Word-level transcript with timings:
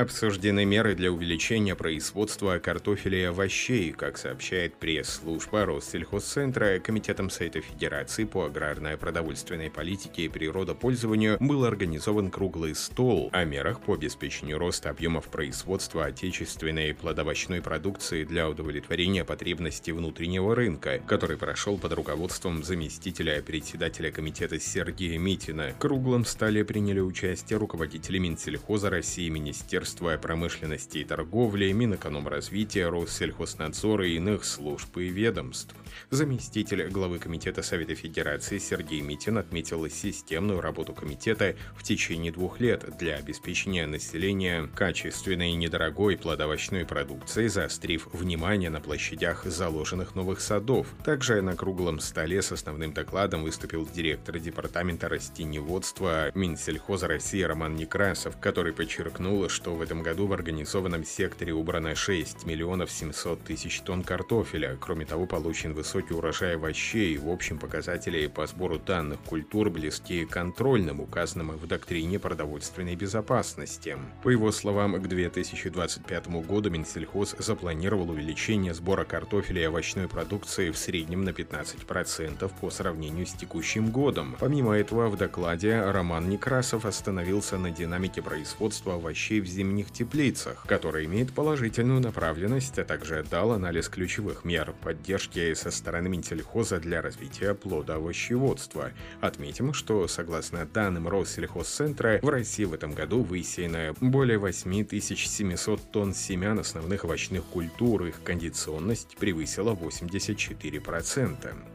Обсуждены 0.00 0.64
меры 0.64 0.94
для 0.94 1.12
увеличения 1.12 1.74
производства 1.74 2.58
картофеля 2.58 3.18
и 3.18 3.24
овощей, 3.24 3.92
как 3.92 4.16
сообщает 4.16 4.74
пресс-служба 4.76 5.66
Россельхозцентра. 5.66 6.78
Комитетом 6.78 7.28
Совета 7.28 7.60
Федерации 7.60 8.24
по 8.24 8.46
аграрной 8.46 8.96
продовольственной 8.96 9.70
политике 9.70 10.22
и 10.22 10.28
природопользованию 10.28 11.36
был 11.38 11.66
организован 11.66 12.30
круглый 12.30 12.74
стол 12.74 13.28
о 13.34 13.44
мерах 13.44 13.82
по 13.82 13.92
обеспечению 13.92 14.58
роста 14.58 14.88
объемов 14.88 15.28
производства 15.28 16.06
отечественной 16.06 16.94
плодовочной 16.94 17.60
продукции 17.60 18.24
для 18.24 18.48
удовлетворения 18.48 19.26
потребностей 19.26 19.92
внутреннего 19.92 20.54
рынка, 20.54 21.02
который 21.06 21.36
прошел 21.36 21.76
под 21.76 21.92
руководством 21.92 22.64
заместителя 22.64 23.42
председателя 23.42 24.10
комитета 24.10 24.58
Сергея 24.58 25.18
Митина. 25.18 25.74
В 25.76 25.78
круглом 25.78 26.24
столе 26.24 26.64
приняли 26.64 27.00
участие 27.00 27.58
руководители 27.58 28.16
Минсельхоза 28.16 28.88
России, 28.88 29.28
Министерства 29.28 29.89
Министерства 29.90 30.16
промышленности 30.18 30.98
и 30.98 31.04
торговли, 31.04 31.72
Минэкономразвития, 31.72 32.88
Россельхознадзора 32.88 34.06
и 34.06 34.16
иных 34.16 34.44
служб 34.44 34.96
и 34.98 35.08
ведомств. 35.08 35.74
Заместитель 36.10 36.88
главы 36.88 37.18
Комитета 37.18 37.62
Совета 37.62 37.96
Федерации 37.96 38.58
Сергей 38.58 39.00
Митин 39.00 39.38
отметил 39.38 39.88
системную 39.88 40.60
работу 40.60 40.92
комитета 40.92 41.56
в 41.74 41.82
течение 41.82 42.30
двух 42.30 42.60
лет 42.60 42.84
для 42.98 43.16
обеспечения 43.16 43.86
населения 43.88 44.68
качественной 44.76 45.50
и 45.50 45.56
недорогой 45.56 46.16
плодовочной 46.16 46.86
продукцией, 46.86 47.48
заострив 47.48 48.06
внимание 48.12 48.70
на 48.70 48.80
площадях 48.80 49.44
заложенных 49.44 50.14
новых 50.14 50.40
садов. 50.40 50.86
Также 51.04 51.42
на 51.42 51.56
круглом 51.56 51.98
столе 51.98 52.42
с 52.42 52.52
основным 52.52 52.92
докладом 52.92 53.42
выступил 53.42 53.88
директор 53.92 54.38
Департамента 54.38 55.08
растениеводства 55.08 56.30
Минсельхоза 56.36 57.08
России 57.08 57.42
Роман 57.42 57.74
Некрасов, 57.74 58.38
который 58.38 58.72
подчеркнул, 58.72 59.48
что 59.48 59.79
в 59.80 59.82
этом 59.82 60.02
году 60.02 60.26
в 60.26 60.34
организованном 60.34 61.04
секторе 61.04 61.54
убрано 61.54 61.94
6 61.94 62.44
миллионов 62.44 62.90
700 62.90 63.42
тысяч 63.42 63.80
тонн 63.80 64.04
картофеля. 64.04 64.76
Кроме 64.78 65.06
того, 65.06 65.24
получен 65.24 65.72
высокий 65.72 66.12
урожай 66.12 66.56
овощей. 66.56 67.16
В 67.16 67.30
общем, 67.30 67.58
показатели 67.58 68.26
по 68.26 68.46
сбору 68.46 68.78
данных 68.78 69.20
культур 69.20 69.70
близки 69.70 70.26
к 70.26 70.30
контрольным, 70.32 71.00
указанным 71.00 71.52
в 71.52 71.66
доктрине 71.66 72.18
продовольственной 72.18 72.94
безопасности. 72.94 73.96
По 74.22 74.28
его 74.28 74.52
словам, 74.52 75.00
к 75.00 75.08
2025 75.08 76.28
году 76.46 76.68
Минсельхоз 76.68 77.34
запланировал 77.38 78.10
увеличение 78.10 78.74
сбора 78.74 79.04
картофеля 79.04 79.62
и 79.62 79.64
овощной 79.64 80.08
продукции 80.08 80.68
в 80.68 80.76
среднем 80.76 81.24
на 81.24 81.30
15% 81.30 82.52
по 82.60 82.70
сравнению 82.70 83.26
с 83.26 83.32
текущим 83.32 83.90
годом. 83.90 84.36
Помимо 84.38 84.76
этого, 84.76 85.08
в 85.08 85.16
докладе 85.16 85.80
Роман 85.80 86.28
Некрасов 86.28 86.84
остановился 86.84 87.56
на 87.56 87.70
динамике 87.70 88.20
производства 88.20 88.96
овощей 88.96 89.40
в 89.40 89.46
зимнем 89.46 89.69
зимних 89.70 89.92
теплицах, 89.92 90.64
который 90.66 91.04
имеет 91.04 91.32
положительную 91.32 92.00
направленность, 92.00 92.76
а 92.78 92.84
также 92.84 93.24
дал 93.30 93.52
анализ 93.52 93.88
ключевых 93.88 94.44
мер 94.44 94.74
поддержки 94.82 95.54
со 95.54 95.70
стороны 95.70 96.08
Минсельхоза 96.08 96.80
для 96.80 97.00
развития 97.00 97.54
плодоовощеводства. 97.54 98.90
Отметим, 99.20 99.72
что 99.72 100.08
согласно 100.08 100.66
данным 100.66 101.06
Россельхозцентра, 101.06 102.18
в 102.20 102.28
России 102.28 102.64
в 102.64 102.74
этом 102.74 102.92
году 102.92 103.22
высеяно 103.22 103.94
более 104.00 104.38
8700 104.38 105.92
тонн 105.92 106.14
семян 106.14 106.58
основных 106.58 107.04
овощных 107.04 107.44
культур, 107.44 108.06
их 108.06 108.22
кондиционность 108.24 109.16
превысила 109.18 109.74
84%. 109.74 111.69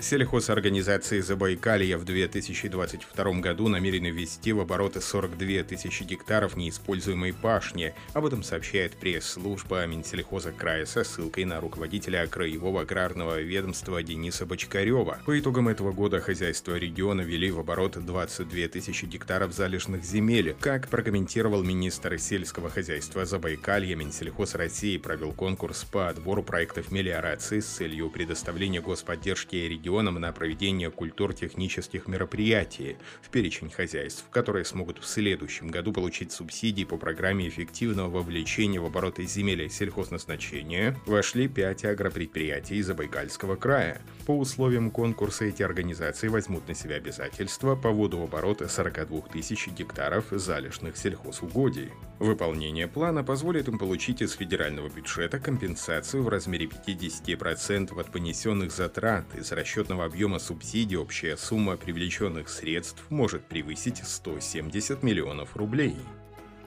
Сельхозорганизации 0.00 1.20
Забайкалья 1.20 1.98
в 1.98 2.04
2022 2.04 3.32
году 3.40 3.68
намерены 3.68 4.06
ввести 4.06 4.52
в 4.54 4.60
обороты 4.60 5.02
42 5.02 5.62
тысячи 5.64 6.04
гектаров 6.04 6.56
неиспользуемой 6.56 7.34
пашни. 7.34 7.92
Об 8.14 8.24
этом 8.24 8.42
сообщает 8.42 8.96
пресс-служба 8.96 9.84
Минсельхоза 9.86 10.52
края 10.52 10.86
со 10.86 11.04
ссылкой 11.04 11.44
на 11.44 11.60
руководителя 11.60 12.26
Краевого 12.26 12.80
аграрного 12.80 13.42
ведомства 13.42 14.02
Дениса 14.02 14.46
Бочкарева. 14.46 15.18
По 15.26 15.38
итогам 15.38 15.68
этого 15.68 15.92
года 15.92 16.20
хозяйство 16.20 16.76
региона 16.76 17.20
ввели 17.20 17.50
в 17.50 17.58
оборот 17.58 17.98
22 18.02 18.68
тысячи 18.68 19.04
гектаров 19.04 19.52
залежных 19.52 20.02
земель. 20.02 20.56
Как 20.60 20.88
прокомментировал 20.88 21.62
министр 21.62 22.18
сельского 22.18 22.70
хозяйства 22.70 23.26
Забайкалья, 23.26 23.96
Минсельхоз 23.96 24.54
России 24.54 24.96
провел 24.96 25.32
конкурс 25.32 25.84
по 25.84 26.08
отбору 26.08 26.42
проектов 26.42 26.90
мелиорации 26.90 27.60
с 27.60 27.66
целью 27.66 28.08
предоставления 28.08 28.80
господдержки 28.80 29.56
региону 29.56 29.89
регионам 29.90 30.20
на 30.20 30.32
проведение 30.32 30.88
культур-технических 30.88 32.06
мероприятий 32.06 32.96
в 33.22 33.28
перечень 33.28 33.70
хозяйств, 33.70 34.24
которые 34.30 34.64
смогут 34.64 34.98
в 34.98 35.04
следующем 35.04 35.66
году 35.66 35.92
получить 35.92 36.30
субсидии 36.30 36.84
по 36.84 36.96
программе 36.96 37.48
эффективного 37.48 38.08
вовлечения 38.08 38.80
в 38.80 38.86
обороты 38.86 39.26
земель 39.26 39.68
сельхозназначения, 39.68 40.96
вошли 41.06 41.48
пять 41.48 41.84
агропредприятий 41.84 42.76
из 42.76 42.86
Забайкальского 42.86 43.56
края. 43.56 44.00
По 44.26 44.38
условиям 44.38 44.92
конкурса 44.92 45.46
эти 45.46 45.64
организации 45.64 46.28
возьмут 46.28 46.68
на 46.68 46.74
себя 46.74 46.94
обязательства 46.94 47.74
по 47.74 47.90
вводу 47.90 48.18
в 48.18 48.22
оборот 48.22 48.62
42 48.68 49.22
тысяч 49.32 49.66
гектаров 49.68 50.26
залежных 50.30 50.96
сельхозугодий. 50.96 51.90
Выполнение 52.20 52.86
плана 52.86 53.24
позволит 53.24 53.66
им 53.68 53.78
получить 53.78 54.20
из 54.20 54.32
федерального 54.32 54.90
бюджета 54.90 55.40
компенсацию 55.40 56.22
в 56.22 56.28
размере 56.28 56.66
50% 56.66 57.98
от 57.98 58.12
понесенных 58.12 58.72
затрат 58.72 59.24
из 59.34 59.50
расчетного 59.52 60.04
объема 60.04 60.38
субсидий 60.38 60.98
общая 60.98 61.38
сумма 61.38 61.78
привлеченных 61.78 62.50
средств 62.50 63.02
может 63.08 63.46
превысить 63.46 64.02
170 64.04 65.02
миллионов 65.02 65.56
рублей. 65.56 65.96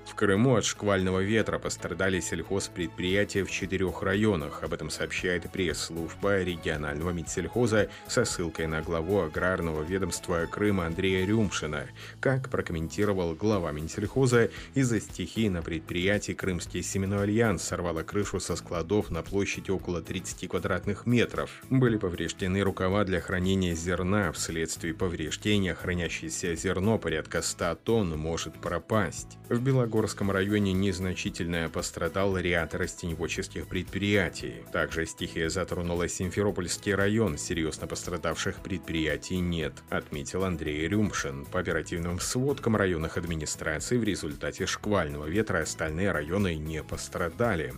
В 0.06 0.16
Крыму 0.16 0.58
от 0.58 0.66
шквального 0.66 1.22
ветра 1.22 1.60
пострадали 1.60 2.20
сельхозпредприятия 2.20 3.46
в 3.46 3.50
четырех 3.50 4.04
районах. 4.04 4.62
Об 4.62 4.74
этом 4.74 4.90
сообщает 4.90 5.52
пресс-служба 5.52 6.44
регионального 6.44 7.12
медсельхоза 7.12 7.90
со 8.08 8.26
ссылкой 8.26 8.68
на 8.68 8.82
главу 8.82 9.22
аграрного 9.22 9.82
ведомства 9.82 10.46
Крыма 10.46 10.86
Андрея 10.86 11.26
Рюмшина. 11.26 11.88
Как 12.20 12.50
прокомментировал 12.50 13.34
глава 13.34 13.72
Минсельхоза, 13.72 14.50
из-за 14.76 15.00
стихии 15.00 15.48
на 15.48 15.62
предприятии 15.62 16.34
Крымский 16.34 16.84
семенной 16.84 17.24
альянс 17.24 17.64
сорвало 17.64 18.04
крышу 18.04 18.40
со 18.40 18.56
складов 18.56 19.10
на 19.10 19.24
площади 19.24 19.72
около 19.72 20.02
30 20.02 20.50
квадратных 20.50 21.06
метров. 21.06 21.50
Были 21.70 21.98
повреждены 21.98 22.62
рукава 22.62 23.04
для 23.04 23.20
хранения 23.20 23.74
зерна. 23.74 24.32
Вследствие 24.32 24.94
повреждения 24.94 25.74
хранящееся 25.74 26.56
зерно 26.56 27.00
порядка 27.00 27.42
100 27.42 27.76
тонн 27.84 28.18
может 28.18 28.54
пропасть. 28.60 29.38
В 29.50 29.62
Белогорске 29.62 29.93
Белогорском 29.94 30.32
районе 30.32 30.74
незначительно 30.74 31.70
пострадал 31.70 32.36
ряд 32.36 32.74
растеневодческих 32.74 33.68
предприятий. 33.68 34.64
Также 34.72 35.06
стихия 35.06 35.50
затронула 35.50 36.08
Симферопольский 36.08 36.96
район, 36.96 37.38
серьезно 37.38 37.86
пострадавших 37.86 38.56
предприятий 38.64 39.38
нет, 39.38 39.74
отметил 39.92 40.46
Андрей 40.46 40.88
Рюмшин. 40.88 41.46
По 41.46 41.60
оперативным 41.60 42.20
сводкам 42.20 42.76
районных 42.76 43.18
администраций 43.18 44.00
в 44.00 44.04
результате 44.04 44.66
шквального 44.66 45.28
ветра 45.28 45.60
остальные 45.60 46.12
районы 46.12 46.56
не 46.56 46.82
пострадали. 46.82 47.76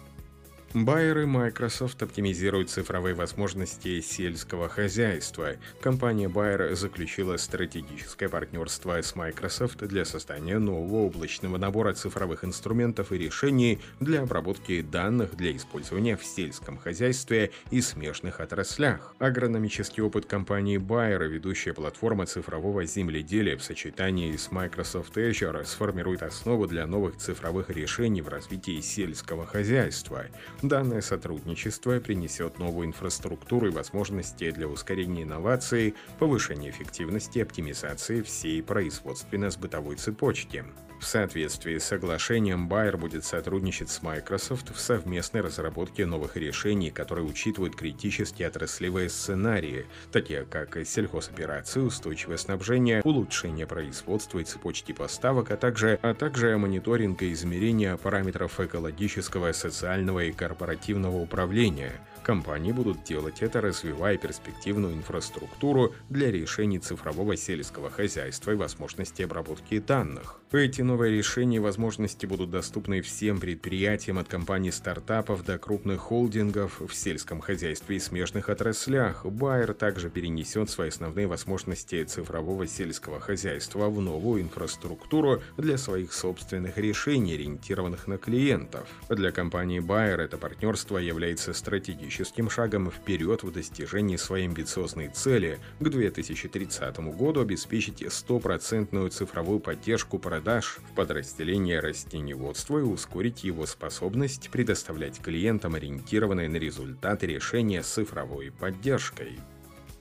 Байер 0.75 1.19
и 1.19 1.25
Microsoft 1.25 2.03
оптимизируют 2.03 2.69
цифровые 2.69 3.15
возможности 3.15 4.01
сельского 4.01 4.67
хозяйства. 4.67 5.51
Компания 5.79 6.27
Bayer 6.27 6.75
заключила 6.75 7.37
стратегическое 7.37 8.27
партнерство 8.27 9.01
с 9.01 9.15
Microsoft 9.15 9.77
для 9.87 10.03
создания 10.03 10.59
нового 10.59 11.05
облачного 11.05 11.55
набора 11.55 11.93
цифровых 11.93 12.43
инструментов 12.43 13.13
и 13.13 13.17
решений 13.17 13.79
для 14.01 14.23
обработки 14.23 14.81
данных 14.81 15.37
для 15.37 15.55
использования 15.55 16.17
в 16.17 16.25
сельском 16.25 16.77
хозяйстве 16.77 17.51
и 17.71 17.79
смежных 17.79 18.41
отраслях. 18.41 19.15
Агрономический 19.17 20.03
опыт 20.03 20.25
компании 20.25 20.77
Bayer, 20.77 21.25
ведущая 21.25 21.71
платформа 21.71 22.25
цифрового 22.25 22.83
земледелия 22.83 23.55
в 23.55 23.63
сочетании 23.63 24.35
с 24.35 24.51
Microsoft 24.51 25.15
Azure, 25.15 25.63
сформирует 25.63 26.21
основу 26.21 26.67
для 26.67 26.85
новых 26.85 27.15
цифровых 27.15 27.69
решений 27.69 28.21
в 28.21 28.27
развитии 28.27 28.81
сельского 28.81 29.45
хозяйства. 29.45 30.25
Данное 30.67 31.01
сотрудничество 31.01 31.99
принесет 31.99 32.57
новую 32.57 32.87
инфраструктуру 32.87 33.67
и 33.67 33.71
возможности 33.71 34.49
для 34.49 34.67
ускорения 34.67 35.21
инноваций, 35.21 35.93
повышения 36.17 36.71
эффективности 36.71 37.37
и 37.37 37.41
оптимизации 37.43 38.23
всей 38.23 38.63
производственно-сбытовой 38.63 39.95
цепочки. 39.97 40.65
В 40.99 41.05
соответствии 41.05 41.77
с 41.77 41.83
соглашением, 41.83 42.67
Bayer 42.67 42.97
будет 42.97 43.25
сотрудничать 43.25 43.89
с 43.89 44.01
Microsoft 44.01 44.73
в 44.73 44.79
совместной 44.79 45.41
разработке 45.41 46.05
новых 46.05 46.37
решений, 46.37 46.89
которые 46.89 47.25
учитывают 47.25 47.75
критические 47.75 48.47
отраслевые 48.47 49.09
сценарии, 49.09 49.85
такие 50.11 50.45
как 50.45 50.77
сельхозоперации, 50.85 51.81
устойчивое 51.81 52.37
снабжение, 52.37 53.01
улучшение 53.03 53.67
производства 53.67 54.39
и 54.39 54.45
цепочки 54.45 54.93
поставок, 54.93 55.51
а 55.51 55.57
также, 55.57 55.99
а 56.01 56.13
также 56.13 56.57
мониторинг 56.57 57.21
и 57.21 57.33
измерение 57.33 57.97
параметров 57.97 58.59
экологического, 58.59 59.51
социального 59.51 60.21
и 60.21 60.31
корпоративного 60.31 61.17
управления– 61.17 61.93
Компании 62.25 62.71
будут 62.71 63.03
делать 63.03 63.43
это, 63.43 63.61
развивая 63.61 64.17
перспективную 64.17 64.95
инфраструктуру 64.95 65.93
для 66.09 66.31
решений 66.31 66.79
цифрового 66.79 67.37
сельского 67.37 67.91
хозяйства 67.91 68.49
и 68.49 68.55
возможности 68.55 69.21
обработки 69.21 69.77
данных. 69.77 70.39
Эти 70.51 70.81
новые 70.81 71.15
решения 71.15 71.57
и 71.57 71.59
возможности 71.59 72.25
будут 72.25 72.49
доступны 72.49 73.01
всем 73.01 73.39
предприятиям 73.39 74.17
от 74.17 74.27
компаний 74.27 74.71
стартапов 74.71 75.45
до 75.45 75.59
крупных 75.59 75.99
холдингов 75.99 76.81
в 76.81 76.95
сельском 76.95 77.41
хозяйстве 77.41 77.97
и 77.97 77.99
смежных 77.99 78.49
отраслях. 78.49 79.23
Байер 79.23 79.75
также 79.75 80.09
перенесет 80.09 80.71
свои 80.71 80.89
основные 80.89 81.27
возможности 81.27 82.03
цифрового 82.05 82.65
сельского 82.65 83.19
хозяйства 83.19 83.87
в 83.87 84.01
новую 84.01 84.41
инфраструктуру 84.41 85.43
для 85.57 85.77
своих 85.77 86.11
собственных 86.11 86.79
решений, 86.79 87.35
ориентированных 87.35 88.07
на 88.07 88.17
клиентов. 88.17 88.87
Для 89.09 89.31
компании 89.31 89.79
Байер 89.79 90.21
это 90.21 90.37
партнерство 90.37 90.97
является 90.97 91.53
стратегическим 91.53 92.14
шагом 92.49 92.91
вперед 92.91 93.43
в 93.43 93.51
достижении 93.51 94.15
своей 94.15 94.45
амбициозной 94.45 95.09
цели 95.09 95.59
к 95.79 95.89
2030 95.89 96.97
году 97.15 97.41
обеспечить 97.41 98.03
стопроцентную 98.11 99.09
цифровую 99.09 99.59
поддержку 99.59 100.19
продаж 100.19 100.79
в 100.89 100.95
подразделении 100.95 101.75
растениеводства 101.75 102.79
и 102.79 102.83
ускорить 102.83 103.43
его 103.43 103.65
способность 103.65 104.49
предоставлять 104.49 105.19
клиентам 105.19 105.75
ориентированные 105.75 106.49
на 106.49 106.57
результаты 106.57 107.27
решения 107.27 107.83
с 107.83 107.87
цифровой 107.87 108.51
поддержкой. 108.51 109.39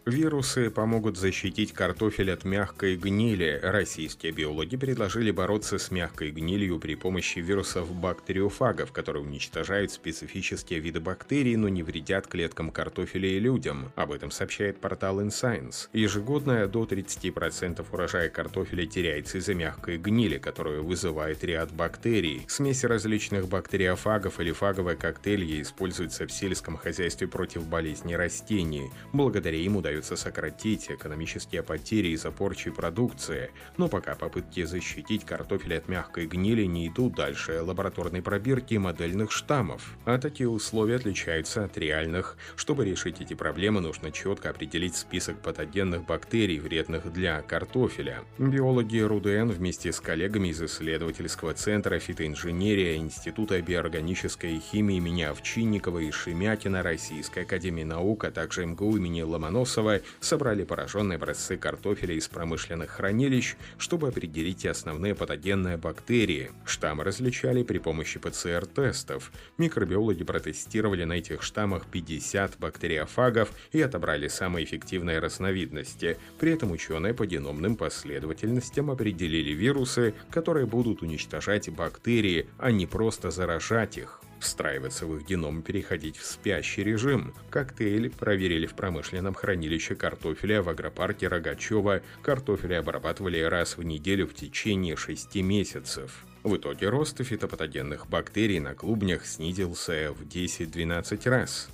Вирусы 0.06 0.68
помогут 0.68 1.16
защитить 1.16 1.72
картофель 1.72 2.30
от 2.30 2.44
мягкой 2.44 2.96
гнили. 2.96 3.58
Российские 3.62 4.32
биологи 4.32 4.76
предложили 4.76 5.30
бороться 5.30 5.78
с 5.78 5.90
мягкой 5.90 6.30
гнилью 6.30 6.78
при 6.78 6.94
помощи 6.94 7.38
вирусов 7.38 7.90
бактериофагов, 7.90 8.92
которые 8.92 9.22
уничтожают 9.22 9.92
специфические 9.92 10.80
виды 10.80 11.00
бактерий, 11.00 11.56
но 11.56 11.70
не 11.70 11.82
вредят 11.82 12.26
клеткам 12.26 12.70
картофеля 12.70 13.30
и 13.30 13.38
людям. 13.38 13.92
Об 13.96 14.12
этом 14.12 14.30
сообщает 14.30 14.78
портал 14.78 15.22
InScience. 15.22 15.88
Ежегодно 15.94 16.66
до 16.66 16.84
30% 16.84 17.82
урожая 17.90 18.28
картофеля 18.28 18.84
теряется 18.84 19.38
из-за 19.38 19.54
мягкой 19.54 19.96
гнили, 19.96 20.36
которую 20.36 20.84
вызывает 20.84 21.42
ряд 21.44 21.72
бактерий. 21.72 22.44
Смеси 22.46 22.84
различных 22.84 23.48
бактериофагов 23.48 24.38
или 24.38 24.52
фаговые 24.52 24.98
коктейли 24.98 25.62
используются 25.62 26.26
в 26.26 26.32
сельском 26.32 26.76
хозяйстве 26.76 27.26
против 27.26 27.66
болезней 27.66 28.16
растений. 28.16 28.90
Благодаря 29.14 29.56
им 29.56 29.78
удается 29.78 29.93
пытаются 29.94 30.16
сократить 30.16 30.90
экономические 30.90 31.62
потери 31.62 32.08
из-за 32.08 32.32
порчи 32.32 32.70
продукции, 32.70 33.50
но 33.76 33.88
пока 33.88 34.16
попытки 34.16 34.64
защитить 34.64 35.24
картофель 35.24 35.76
от 35.76 35.88
мягкой 35.88 36.26
гнили 36.26 36.64
не 36.64 36.88
идут 36.88 37.14
дальше 37.14 37.62
лабораторной 37.62 38.20
пробирки 38.20 38.74
модельных 38.74 39.30
штаммов, 39.30 39.96
а 40.04 40.18
такие 40.18 40.48
условия 40.48 40.96
отличаются 40.96 41.64
от 41.64 41.78
реальных. 41.78 42.36
Чтобы 42.56 42.84
решить 42.84 43.20
эти 43.20 43.34
проблемы, 43.34 43.80
нужно 43.80 44.10
четко 44.10 44.50
определить 44.50 44.96
список 44.96 45.40
патогенных 45.40 46.04
бактерий, 46.04 46.58
вредных 46.58 47.12
для 47.12 47.40
картофеля. 47.42 48.22
Биологи 48.38 48.98
РУДН 48.98 49.50
вместе 49.50 49.92
с 49.92 50.00
коллегами 50.00 50.48
из 50.48 50.60
исследовательского 50.60 51.54
центра 51.54 52.00
фитоинженерия 52.00 52.96
Института 52.96 53.62
биорганической 53.62 54.58
химии 54.58 54.96
имени 54.96 55.22
Овчинникова 55.22 56.00
и 56.00 56.10
Шемякина 56.10 56.82
Российской 56.82 57.44
академии 57.44 57.84
наук, 57.84 58.24
а 58.24 58.32
также 58.32 58.66
МГУ 58.66 58.96
имени 59.04 59.22
Ломоносова 59.22 59.83
Кузнецова 59.84 60.00
собрали 60.20 60.64
пораженные 60.64 61.16
образцы 61.16 61.56
картофеля 61.56 62.14
из 62.14 62.28
промышленных 62.28 62.90
хранилищ, 62.90 63.56
чтобы 63.78 64.08
определить 64.08 64.64
основные 64.64 65.14
патогенные 65.14 65.76
бактерии. 65.76 66.52
Штаммы 66.64 67.04
различали 67.04 67.62
при 67.62 67.78
помощи 67.78 68.18
ПЦР-тестов. 68.18 69.30
Микробиологи 69.58 70.24
протестировали 70.24 71.04
на 71.04 71.14
этих 71.14 71.42
штаммах 71.42 71.86
50 71.90 72.58
бактериофагов 72.58 73.50
и 73.72 73.82
отобрали 73.82 74.28
самые 74.28 74.64
эффективные 74.64 75.18
разновидности. 75.18 76.16
При 76.38 76.52
этом 76.52 76.72
ученые 76.72 77.12
по 77.12 77.26
геномным 77.26 77.76
последовательностям 77.76 78.90
определили 78.90 79.50
вирусы, 79.50 80.14
которые 80.30 80.66
будут 80.66 81.02
уничтожать 81.02 81.68
бактерии, 81.68 82.46
а 82.58 82.70
не 82.70 82.86
просто 82.86 83.30
заражать 83.30 83.98
их 83.98 84.20
встраиваться 84.44 85.06
в 85.06 85.16
их 85.16 85.26
геном 85.26 85.60
и 85.60 85.62
переходить 85.62 86.16
в 86.16 86.24
спящий 86.24 86.84
режим. 86.84 87.34
Коктейль 87.50 88.10
проверили 88.10 88.66
в 88.66 88.74
промышленном 88.74 89.34
хранилище 89.34 89.94
картофеля 89.94 90.62
в 90.62 90.68
агропарке 90.68 91.28
Рогачева. 91.28 92.02
Картофель 92.22 92.76
обрабатывали 92.76 93.40
раз 93.40 93.76
в 93.76 93.82
неделю 93.82 94.26
в 94.26 94.34
течение 94.34 94.96
6 94.96 95.36
месяцев. 95.36 96.24
В 96.42 96.56
итоге 96.56 96.88
рост 96.90 97.22
фитопатогенных 97.24 98.06
бактерий 98.08 98.60
на 98.60 98.74
клубнях 98.74 99.26
снизился 99.26 100.12
в 100.12 100.22
10-12 100.22 101.28
раз. 101.28 101.68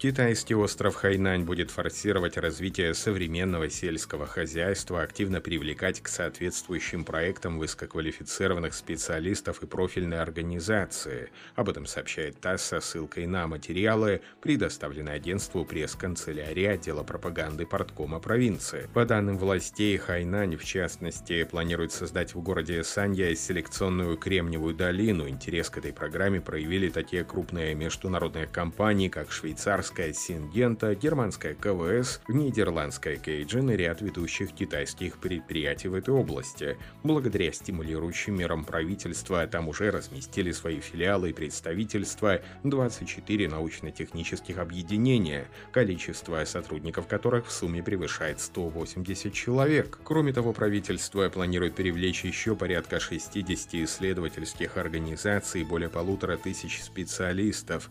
Китайский 0.00 0.54
остров 0.54 0.94
Хайнань 0.94 1.44
будет 1.44 1.70
форсировать 1.70 2.38
развитие 2.38 2.94
современного 2.94 3.68
сельского 3.68 4.26
хозяйства, 4.26 5.02
активно 5.02 5.42
привлекать 5.42 6.00
к 6.00 6.08
соответствующим 6.08 7.04
проектам 7.04 7.58
высококвалифицированных 7.58 8.72
специалистов 8.72 9.62
и 9.62 9.66
профильные 9.66 10.20
организации. 10.20 11.28
Об 11.54 11.68
этом 11.68 11.84
сообщает 11.84 12.40
ТАСС 12.40 12.62
со 12.62 12.80
ссылкой 12.80 13.26
на 13.26 13.46
материалы, 13.46 14.22
предоставленные 14.40 15.16
агентству 15.16 15.66
пресс-канцелярии 15.66 16.64
отдела 16.64 17.02
пропаганды 17.02 17.66
порткома 17.66 18.20
провинции. 18.20 18.88
По 18.94 19.04
данным 19.04 19.36
властей, 19.36 19.98
Хайнань, 19.98 20.56
в 20.56 20.64
частности, 20.64 21.44
планирует 21.44 21.92
создать 21.92 22.34
в 22.34 22.40
городе 22.40 22.84
Санья 22.84 23.34
селекционную 23.34 24.16
Кремниевую 24.16 24.74
долину. 24.74 25.28
Интерес 25.28 25.68
к 25.68 25.76
этой 25.76 25.92
программе 25.92 26.40
проявили 26.40 26.88
такие 26.88 27.22
крупные 27.22 27.74
международные 27.74 28.46
компании, 28.46 29.10
как 29.10 29.30
швейцарская 29.30 29.89
швейцарская 29.90 30.12
Сингента, 30.12 30.94
германская 30.94 31.54
КВС, 31.54 32.20
нидерландская 32.28 33.16
Кейджин 33.16 33.70
и 33.70 33.76
ряд 33.76 34.00
ведущих 34.00 34.52
китайских 34.52 35.18
предприятий 35.18 35.88
в 35.88 35.94
этой 35.94 36.14
области. 36.14 36.76
Благодаря 37.02 37.52
стимулирующим 37.52 38.36
мерам 38.36 38.64
правительства 38.64 39.46
там 39.46 39.68
уже 39.68 39.90
разместили 39.90 40.52
свои 40.52 40.80
филиалы 40.80 41.30
и 41.30 41.32
представительства 41.32 42.40
24 42.62 43.48
научно-технических 43.48 44.58
объединения, 44.58 45.48
количество 45.72 46.44
сотрудников 46.44 47.06
которых 47.06 47.46
в 47.46 47.52
сумме 47.52 47.82
превышает 47.82 48.40
180 48.40 49.32
человек. 49.32 49.98
Кроме 50.04 50.32
того, 50.32 50.52
правительство 50.52 51.28
планирует 51.28 51.74
привлечь 51.74 52.24
еще 52.24 52.54
порядка 52.54 53.00
60 53.00 53.74
исследовательских 53.74 54.76
организаций 54.76 55.62
и 55.62 55.64
более 55.64 55.88
полутора 55.88 56.36
тысяч 56.36 56.80
специалистов. 56.82 57.90